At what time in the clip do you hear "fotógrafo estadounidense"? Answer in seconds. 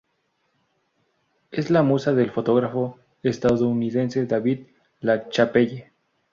2.31-4.25